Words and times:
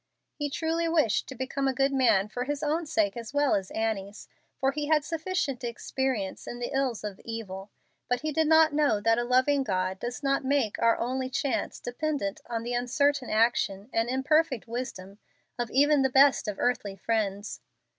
He 0.33 0.49
truly 0.49 0.89
wished 0.89 1.27
to 1.27 1.35
become 1.35 1.67
a 1.67 1.75
good 1.75 1.93
man 1.93 2.27
for 2.27 2.45
his 2.45 2.63
own 2.63 2.87
sake 2.87 3.15
as 3.15 3.35
well 3.35 3.53
as 3.53 3.69
Annie's, 3.69 4.27
for 4.57 4.71
he 4.71 4.87
had 4.87 5.05
sufficient 5.05 5.63
experience 5.63 6.47
in 6.47 6.57
the 6.57 6.71
ills 6.73 7.03
of 7.03 7.21
evil; 7.23 7.69
but 8.09 8.21
he 8.21 8.31
did 8.31 8.47
not 8.47 8.73
know 8.73 8.99
that 8.99 9.19
a 9.19 9.23
loving 9.23 9.61
God 9.61 9.99
does 9.99 10.23
not 10.23 10.43
make 10.43 10.79
our 10.81 10.97
only 10.97 11.29
chance 11.29 11.79
dependent 11.79 12.41
on 12.49 12.63
the 12.63 12.73
uncertain 12.73 13.29
action 13.29 13.91
and 13.93 14.09
imperfect 14.09 14.67
wisdom 14.67 15.19
of 15.59 15.69
even 15.69 16.01
the 16.01 16.09
best 16.09 16.47
of 16.47 16.57
earthly 16.57 16.95
friends. 16.95 17.61